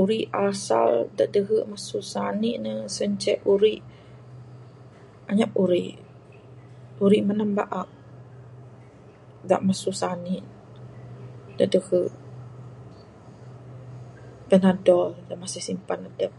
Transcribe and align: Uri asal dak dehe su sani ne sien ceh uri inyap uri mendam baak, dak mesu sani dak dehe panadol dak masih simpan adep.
Uri 0.00 0.20
asal 0.48 0.90
dak 1.16 1.28
dehe 1.34 1.56
su 1.88 1.98
sani 2.12 2.50
ne 2.64 2.72
sien 2.94 3.12
ceh 3.22 3.38
uri 3.52 3.74
inyap 5.30 5.50
uri 7.04 7.18
mendam 7.28 7.50
baak, 7.58 7.88
dak 9.48 9.64
mesu 9.66 9.90
sani 10.00 10.36
dak 11.58 11.68
dehe 11.74 12.00
panadol 14.48 15.08
dak 15.28 15.38
masih 15.42 15.62
simpan 15.68 16.00
adep. 16.08 16.32